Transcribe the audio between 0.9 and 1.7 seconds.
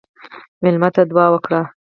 ته دعا وکړه.